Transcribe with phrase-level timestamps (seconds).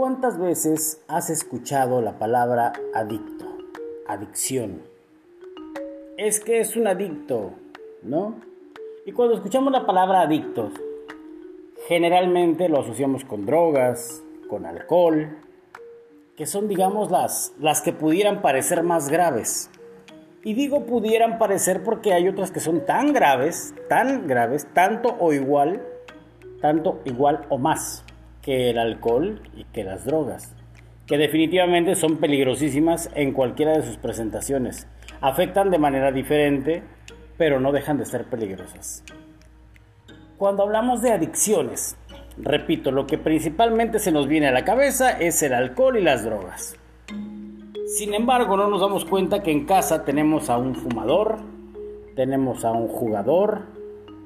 [0.00, 3.44] ¿Cuántas veces has escuchado la palabra adicto?
[4.08, 4.80] Adicción.
[6.16, 7.50] Es que es un adicto,
[8.02, 8.36] ¿no?
[9.04, 10.72] Y cuando escuchamos la palabra adictos,
[11.86, 15.36] generalmente lo asociamos con drogas, con alcohol,
[16.34, 19.68] que son, digamos, las, las que pudieran parecer más graves.
[20.44, 25.34] Y digo pudieran parecer porque hay otras que son tan graves, tan graves, tanto o
[25.34, 25.86] igual,
[26.62, 28.02] tanto igual o más
[28.42, 30.54] que el alcohol y que las drogas,
[31.06, 34.86] que definitivamente son peligrosísimas en cualquiera de sus presentaciones.
[35.20, 36.82] Afectan de manera diferente,
[37.36, 39.04] pero no dejan de ser peligrosas.
[40.38, 41.96] Cuando hablamos de adicciones,
[42.38, 46.24] repito, lo que principalmente se nos viene a la cabeza es el alcohol y las
[46.24, 46.76] drogas.
[47.86, 51.38] Sin embargo, no nos damos cuenta que en casa tenemos a un fumador,
[52.14, 53.62] tenemos a un jugador,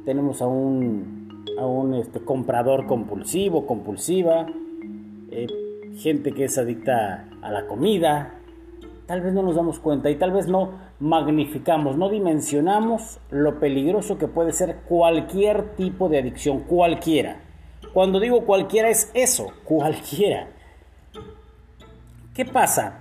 [0.04, 1.23] tenemos a un,
[1.58, 4.46] a un este, comprador compulsivo, compulsiva,
[5.30, 5.46] eh,
[5.96, 8.34] gente que es adicta a la comida.
[9.06, 14.16] Tal vez no nos damos cuenta y tal vez no magnificamos, no dimensionamos lo peligroso
[14.16, 17.40] que puede ser cualquier tipo de adicción, cualquiera.
[17.92, 20.48] Cuando digo cualquiera es eso, cualquiera.
[22.34, 22.98] ¿Qué pasa?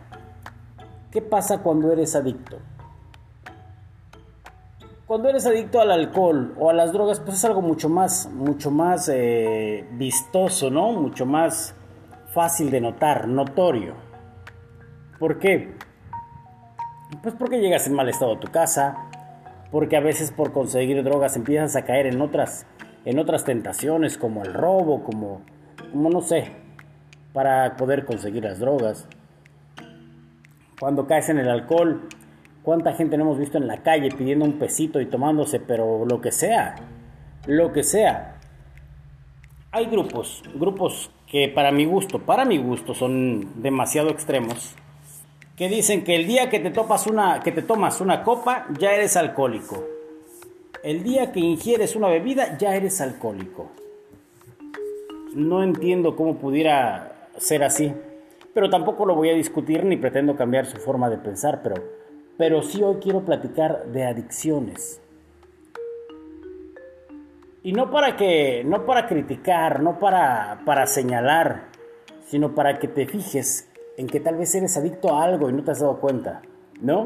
[1.10, 2.58] ¿Qué pasa cuando eres adicto?
[5.14, 8.72] Cuando eres adicto al alcohol o a las drogas, pues es algo mucho más, mucho
[8.72, 10.92] más eh, vistoso, ¿no?
[10.92, 11.76] Mucho más
[12.34, 13.94] fácil de notar, notorio.
[15.20, 15.76] ¿Por qué?
[17.22, 18.98] Pues porque llegas en mal estado a tu casa,
[19.72, 22.66] porque a veces por conseguir drogas empiezas a caer en otras,
[23.06, 25.44] en otras tentaciones como el robo, como,
[25.92, 26.54] como no sé,
[27.34, 29.08] para poder conseguir las drogas
[30.80, 32.10] cuando caes en el alcohol,
[32.64, 36.22] cuánta gente no hemos visto en la calle pidiendo un pesito y tomándose, pero lo
[36.22, 36.76] que sea,
[37.46, 38.40] lo que sea.
[39.72, 44.76] Hay grupos, grupos que para mi gusto, para mi gusto son demasiado extremos,
[45.56, 48.94] que dicen que el día que te topas una que te tomas una copa ya
[48.94, 49.84] eres alcohólico.
[50.84, 53.72] El día que ingieres una bebida ya eres alcohólico.
[55.34, 57.94] No entiendo cómo pudiera ser así
[58.54, 61.76] pero tampoco lo voy a discutir ni pretendo cambiar su forma de pensar, pero,
[62.38, 65.02] pero sí hoy quiero platicar de adicciones.
[67.64, 71.68] Y no para que, no para criticar, no para, para señalar,
[72.26, 75.64] sino para que te fijes en que tal vez eres adicto a algo y no
[75.64, 76.42] te has dado cuenta,
[76.82, 77.06] ¿no?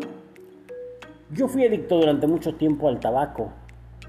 [1.30, 3.52] Yo fui adicto durante mucho tiempo al tabaco.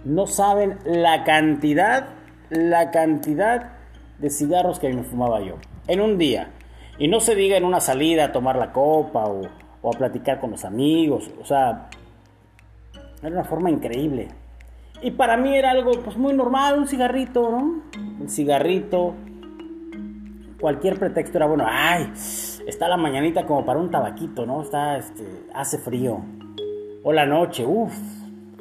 [0.05, 2.11] No saben la cantidad,
[2.51, 3.73] la cantidad
[4.19, 5.57] de cigarros que me fumaba yo.
[5.89, 6.51] En un día.
[6.99, 9.43] Y no se diga en una salida a tomar la copa o,
[9.95, 11.31] a platicar con los amigos.
[11.41, 11.89] O sea,
[13.23, 14.29] era una forma increíble.
[15.03, 17.83] Y para mí era algo pues muy normal, un cigarrito, ¿no?
[18.21, 19.15] Un cigarrito.
[20.61, 21.65] Cualquier pretexto era bueno.
[21.69, 22.13] Ay,
[22.67, 24.63] está la mañanita como para un tabaquito, ¿no?
[24.63, 26.21] Está, este, hace frío.
[27.05, 27.95] O la noche, uff,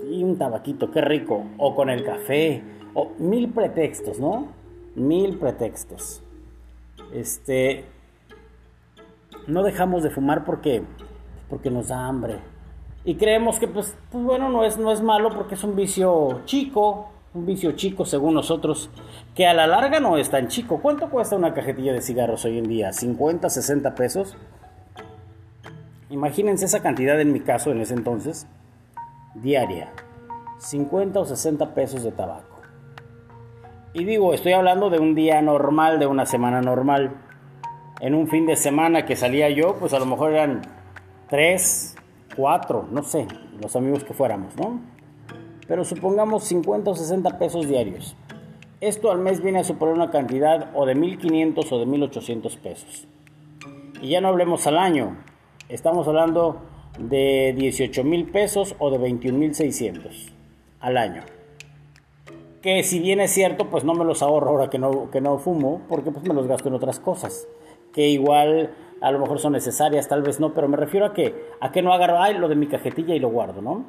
[0.09, 1.43] y un tabaquito, qué rico.
[1.57, 2.63] O con el café.
[2.93, 4.47] O mil pretextos, ¿no?
[4.95, 6.21] Mil pretextos.
[7.11, 7.85] Este,
[9.47, 10.83] no dejamos de fumar porque,
[11.49, 12.39] porque nos da hambre.
[13.03, 16.41] Y creemos que, pues, pues, bueno, no es, no es malo porque es un vicio
[16.45, 18.89] chico, un vicio chico según nosotros,
[19.33, 20.79] que a la larga no es tan chico.
[20.81, 22.89] ¿Cuánto cuesta una cajetilla de cigarros hoy en día?
[22.89, 24.35] ¿50, 60 pesos?
[26.09, 28.47] Imagínense esa cantidad en mi caso en ese entonces,
[29.35, 29.91] diaria.
[30.59, 32.61] 50 o 60 pesos de tabaco.
[33.93, 37.15] Y digo, estoy hablando de un día normal, de una semana normal
[37.99, 40.61] en un fin de semana que salía yo, pues a lo mejor eran
[41.29, 41.95] tres,
[42.35, 43.27] cuatro, no sé,
[43.61, 44.79] los amigos que fuéramos, ¿no?
[45.67, 48.15] Pero supongamos 50 o 60 pesos diarios.
[48.79, 53.07] Esto al mes viene a suponer una cantidad o de 1.500 o de 1.800 pesos.
[54.01, 55.17] Y ya no hablemos al año,
[55.67, 56.61] estamos hablando
[56.99, 60.31] de 18 mil pesos o de 21.600
[60.79, 61.23] al año.
[62.61, 65.37] Que si bien es cierto, pues no me los ahorro ahora que no, que no
[65.39, 67.47] fumo, porque pues me los gasto en otras cosas
[67.97, 71.35] que igual a lo mejor son necesarias, tal vez no, pero me refiero a que,
[71.59, 73.85] a que no agarro, ay, lo de mi cajetilla y lo guardo, ¿no?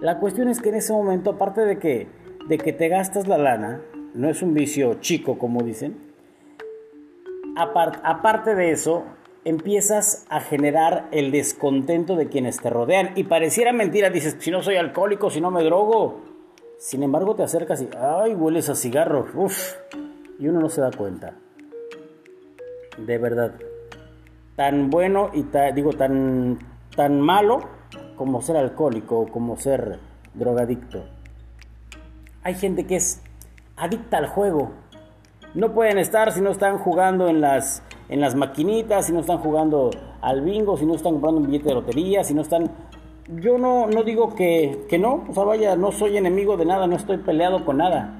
[0.00, 2.08] La cuestión es que en ese momento, aparte de que,
[2.48, 3.82] de que te gastas la lana,
[4.14, 5.98] no es un vicio chico, como dicen,
[7.56, 9.04] aparte de eso,
[9.44, 13.10] empiezas a generar el descontento de quienes te rodean.
[13.16, 16.20] Y pareciera mentira, dices, si no soy alcohólico, si no me drogo.
[16.78, 19.74] Sin embargo, te acercas y, ay, hueles a cigarro, uff,
[20.38, 21.34] y uno no se da cuenta
[23.06, 23.54] de verdad.
[24.60, 26.58] Tan bueno y digo tan,
[26.94, 27.60] tan malo
[28.14, 30.00] como ser alcohólico o como ser
[30.34, 31.02] drogadicto.
[32.42, 33.22] Hay gente que es
[33.78, 34.72] adicta al juego.
[35.54, 39.38] No pueden estar si no están jugando en las, en las maquinitas, si no están
[39.38, 42.70] jugando al bingo, si no están comprando un billete de lotería, si no están...
[43.28, 46.86] Yo no, no digo que, que no, o sea, vaya, no soy enemigo de nada,
[46.86, 48.14] no estoy peleado con nada.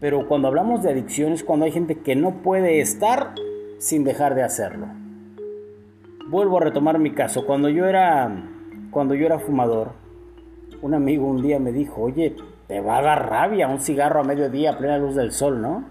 [0.00, 3.32] Pero cuando hablamos de adicciones, cuando hay gente que no puede estar
[3.78, 5.00] sin dejar de hacerlo.
[6.30, 7.44] Vuelvo a retomar mi caso.
[7.44, 8.30] Cuando yo era,
[8.92, 9.94] cuando yo era fumador,
[10.80, 12.36] un amigo un día me dijo, oye,
[12.68, 15.84] te va a dar rabia un cigarro a mediodía a plena luz del sol, ¿no?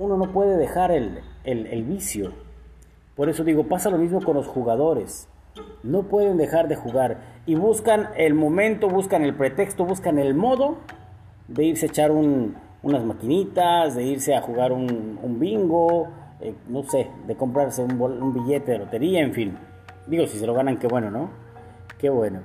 [0.00, 2.32] Uno no puede dejar el, el vicio.
[3.14, 5.28] Por eso digo, pasa lo mismo con los jugadores.
[5.84, 10.78] No pueden dejar de jugar y buscan el momento, buscan el pretexto, buscan el modo
[11.46, 16.08] de irse a echar unas maquinitas, de irse a jugar un, bingo,
[16.42, 19.56] eh, no sé, de comprarse un, billete de lotería, en fin.
[20.08, 21.30] Digo, si se lo ganan, qué bueno, ¿no?
[21.98, 22.40] Qué bueno.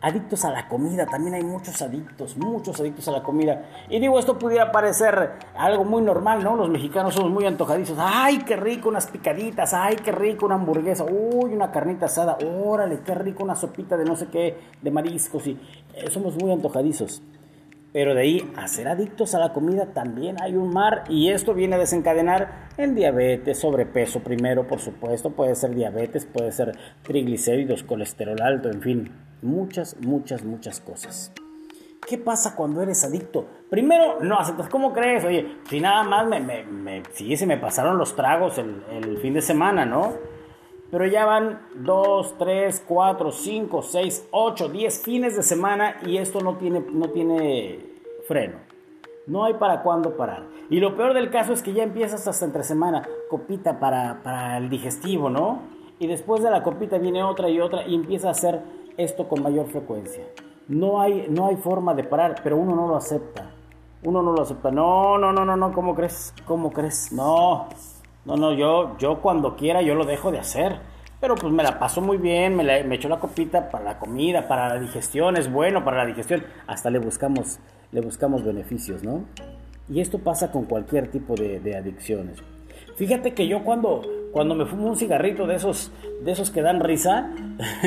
[0.00, 3.66] Adictos a la comida, también hay muchos adictos, muchos adictos a la comida.
[3.90, 6.56] Y digo, esto pudiera parecer algo muy normal, ¿no?
[6.56, 7.98] Los mexicanos somos muy antojadizos.
[8.00, 9.74] ¡Ay, qué rico unas picaditas!
[9.74, 11.04] ¡Ay, qué rico una hamburguesa!
[11.04, 12.38] ¡Uy, una carnita asada!
[12.64, 15.46] ¡Órale, qué rico una sopita de no sé qué, de mariscos!
[15.48, 15.60] Y
[15.94, 17.20] eh, somos muy antojadizos.
[17.92, 21.54] Pero de ahí a ser adictos a la comida también hay un mar y esto
[21.54, 27.82] viene a desencadenar en diabetes, sobrepeso primero, por supuesto, puede ser diabetes, puede ser triglicéridos,
[27.82, 29.12] colesterol alto, en fin,
[29.42, 31.32] muchas, muchas, muchas cosas.
[32.06, 33.46] ¿Qué pasa cuando eres adicto?
[33.68, 34.68] Primero, no aceptas.
[34.68, 35.24] ¿Cómo crees?
[35.24, 39.18] Oye, si nada más me, me, me sí, se me pasaron los tragos el, el
[39.18, 40.14] fin de semana, ¿no?
[40.90, 46.40] Pero ya van 2, 3, 4, 5, 6, 8, 10 fines de semana y esto
[46.40, 47.80] no tiene, no tiene
[48.26, 48.58] freno.
[49.26, 50.44] No hay para cuándo parar.
[50.70, 54.56] Y lo peor del caso es que ya empiezas hasta entre semana, copita para, para
[54.56, 55.60] el digestivo, ¿no?
[55.98, 58.62] Y después de la copita viene otra y otra y empieza a hacer
[58.96, 60.24] esto con mayor frecuencia.
[60.68, 63.50] No hay, no hay forma de parar, pero uno no lo acepta.
[64.04, 64.70] Uno no lo acepta.
[64.70, 66.32] No, no, no, no, no, ¿cómo crees?
[66.46, 67.12] ¿Cómo crees?
[67.12, 67.68] No.
[68.28, 70.80] No, no, yo, yo cuando quiera yo lo dejo de hacer.
[71.18, 73.98] Pero pues me la paso muy bien, me, la, me echo la copita para la
[73.98, 76.44] comida, para la digestión, es bueno para la digestión.
[76.66, 77.58] Hasta le buscamos,
[77.90, 79.24] le buscamos beneficios, ¿no?
[79.88, 82.38] Y esto pasa con cualquier tipo de, adicciones.
[82.96, 85.90] Fíjate que yo cuando, cuando me fumo un cigarrito de esos,
[86.22, 87.32] de esos que dan risa,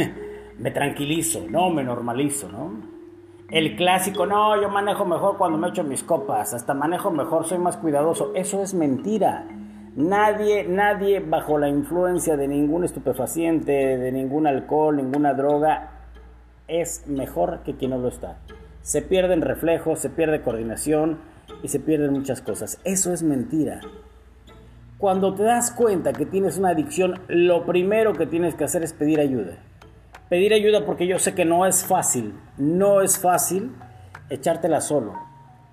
[0.58, 2.82] me tranquilizo, no, me normalizo, ¿no?
[3.48, 7.60] El clásico, no, yo manejo mejor cuando me echo mis copas, hasta manejo mejor, soy
[7.60, 8.32] más cuidadoso.
[8.34, 9.46] Eso es mentira.
[9.96, 15.92] Nadie, nadie bajo la influencia de ningún estupefaciente, de ningún alcohol, ninguna droga,
[16.70, 18.38] es mejor que quien no lo está.
[18.82, 21.20] Se pierden reflejos, se pierde coordinación
[21.62, 22.80] y se pierden muchas cosas.
[22.86, 23.82] Eso es mentira.
[24.98, 28.94] Cuando te das cuenta que tienes una adicción, lo primero que tienes que hacer es
[28.94, 29.58] pedir ayuda.
[30.30, 33.74] Pedir ayuda porque yo sé que no es fácil, no es fácil
[34.30, 35.31] echártela solo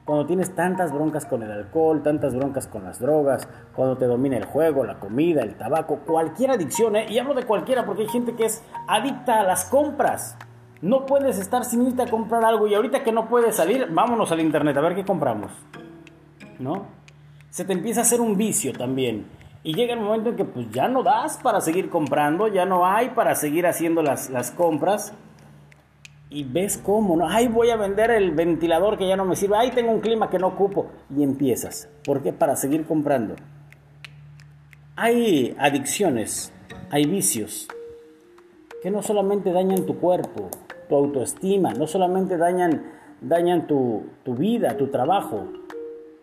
[0.09, 4.39] cuando tienes tantas broncas con el alcohol, tantas broncas con las drogas, cuando te domina
[4.39, 7.05] el juego, la comida, el tabaco, cualquier adicción, ¿eh?
[7.11, 10.39] y hablo de cualquiera porque hay gente que es adicta a las compras.
[10.81, 14.33] No puedes estar sin irte a comprar algo y ahorita que no puedes salir, vámonos
[14.33, 15.53] al internet a ver qué compramos.
[16.59, 16.87] ¿No?
[17.51, 19.27] Se te empieza a hacer un vicio también.
[19.63, 22.87] Y llega el momento en que pues ya no das para seguir comprando, ya no
[22.87, 25.13] hay para seguir haciendo las, las compras
[26.31, 27.29] y ves cómo, ¿no?
[27.29, 29.57] Ay, voy a vender el ventilador que ya no me sirve.
[29.57, 30.87] Ay, tengo un clima que no ocupo.
[31.15, 31.89] Y empiezas.
[32.05, 32.33] ¿Por qué?
[32.33, 33.35] Para seguir comprando.
[34.97, 36.53] Hay adicciones,
[36.91, 37.69] hay vicios
[38.83, 40.51] que no solamente dañan tu cuerpo,
[40.89, 42.85] tu autoestima, no solamente dañan,
[43.21, 45.49] dañan tu, tu vida, tu trabajo,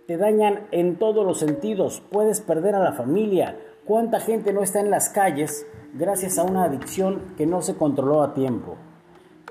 [0.07, 2.03] te dañan en todos los sentidos.
[2.11, 3.57] Puedes perder a la familia.
[3.85, 8.23] ¿Cuánta gente no está en las calles gracias a una adicción que no se controló
[8.23, 8.77] a tiempo?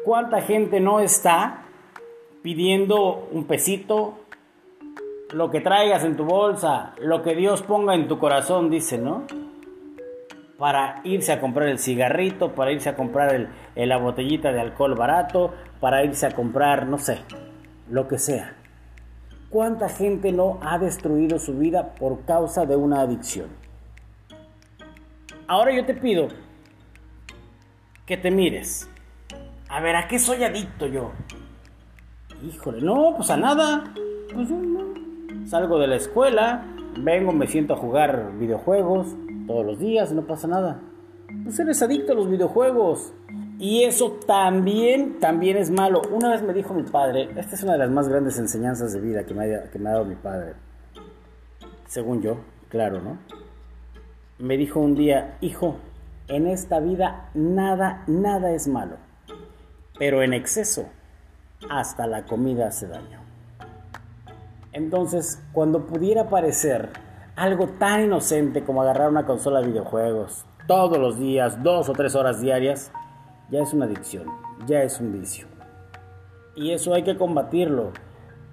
[0.05, 1.63] ¿Cuánta gente no está
[2.43, 4.19] pidiendo un pesito?
[5.33, 9.25] Lo que traigas en tu bolsa, lo que Dios ponga en tu corazón, dice, ¿no?
[10.59, 15.55] Para irse a comprar el cigarrito, para irse a comprar la botellita de alcohol barato,
[15.81, 17.21] para irse a comprar, no sé,
[17.89, 18.57] lo que sea.
[19.49, 23.49] ¿Cuánta gente no ha destruido su vida por causa de una adicción?
[25.47, 26.29] Ahora yo te pido
[28.05, 28.91] que te mires
[29.75, 31.11] a ver, ¿a qué soy adicto yo?
[32.45, 33.93] Híjole, no, pues a nada.
[34.33, 34.49] Pues.
[35.51, 36.65] Salgo de la escuela,
[36.97, 39.17] vengo, me siento a jugar videojuegos
[39.49, 40.81] todos los días, no pasa nada.
[41.43, 43.13] Pues eres adicto a los videojuegos.
[43.59, 46.03] Y eso también, también es malo.
[46.09, 49.01] Una vez me dijo mi padre, esta es una de las más grandes enseñanzas de
[49.01, 50.53] vida que me ha dado mi padre.
[51.89, 52.37] Según yo,
[52.69, 53.19] claro, ¿no?
[54.39, 55.79] Me dijo un día, hijo,
[56.29, 59.04] en esta vida nada, nada es malo
[59.99, 60.89] pero en exceso
[61.71, 63.21] hasta la comida hace daño.
[64.73, 66.91] Entonces, cuando pudiera parecer
[67.37, 72.15] Algo tan inocente como agarrar una consola de videojuegos todos los días, dos o tres
[72.15, 72.93] horas diarias,
[73.51, 74.27] ya es una adicción,
[74.67, 75.49] ya es un vicio.
[76.55, 77.91] Y eso hay que combatirlo.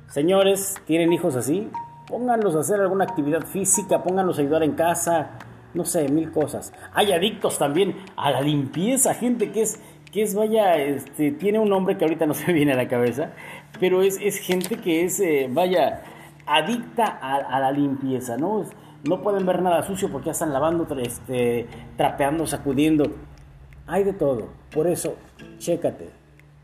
[0.07, 1.69] Señores, ¿tienen hijos así?
[2.07, 5.37] Pónganlos a hacer alguna actividad física, pónganlos a ayudar en casa,
[5.75, 6.73] no sé, mil cosas.
[6.93, 9.79] Hay adictos también a la limpieza, gente que es,
[10.11, 13.31] que es vaya, este, tiene un nombre que ahorita no se viene a la cabeza,
[13.79, 16.03] pero es, es gente que es, eh, vaya,
[16.45, 18.65] adicta a, la limpieza, ¿no?
[19.07, 23.05] No pueden ver nada sucio porque ya están lavando, este, trapeando, sacudiendo.
[23.87, 24.49] Hay de todo.
[24.71, 25.15] Por eso,
[25.57, 26.09] chécate.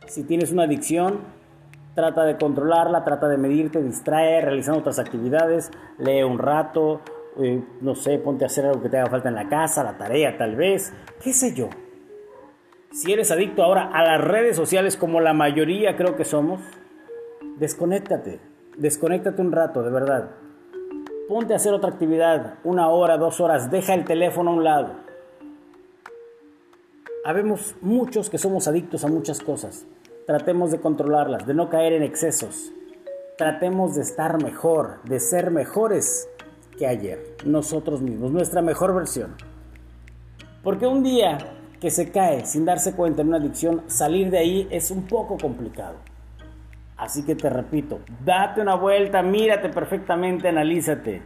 [0.05, 1.21] Si tienes una adicción,
[1.95, 7.01] trata de controlarla, trata de medirte, distrae, realizando otras actividades, lee un rato,
[7.39, 9.97] eh, no sé, ponte a hacer algo que te haga falta en la casa, la
[9.97, 11.69] tarea tal vez, qué sé yo.
[12.97, 16.61] Si eres adicto ahora a las redes sociales como la mayoría creo que somos,
[17.59, 18.39] desconéctate,
[18.75, 20.31] desconéctate un rato, de verdad.
[21.29, 24.95] Ponte a hacer otra actividad, una hora, dos horas, deja el teléfono a un lado.
[27.23, 29.85] Habemos muchos que somos adictos a muchas cosas.
[30.25, 32.73] Tratemos de controlarlas, de no caer en excesos.
[33.37, 36.27] Tratemos de estar mejor, de ser mejores
[36.79, 39.35] que ayer, nosotros mismos, nuestra mejor versión.
[40.63, 41.37] Porque un día
[41.79, 45.37] que se cae sin darse cuenta en una adicción, salir de ahí es un poco
[45.37, 45.95] complicado.
[46.97, 51.21] Así que te repito, date una vuelta, mírate perfectamente, analízate.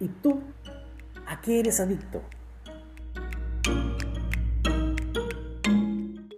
[0.00, 0.40] ¿Y tú?
[1.26, 2.22] ¿A qué eres adicto?